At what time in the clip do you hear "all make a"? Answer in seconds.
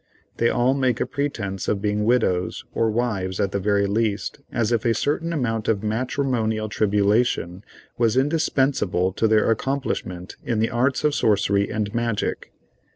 0.49-1.05